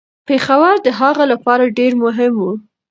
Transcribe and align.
پېښور 0.27 0.75
د 0.85 0.87
هغه 0.99 1.23
لپاره 1.31 1.73
ډیر 1.77 1.91
مهم 2.03 2.33
و. 2.37 2.45